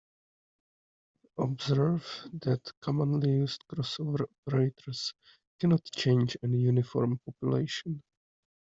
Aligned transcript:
Observe 1.37 2.03
that 2.33 2.71
commonly 2.81 3.29
used 3.33 3.63
crossover 3.71 4.25
operators 4.47 5.13
cannot 5.59 5.83
change 5.95 6.35
any 6.41 6.57
uniform 6.57 7.19
population. 7.23 8.01